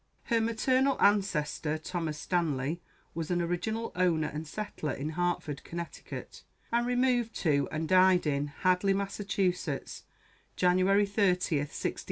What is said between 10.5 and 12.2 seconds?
January 30, 1662 3.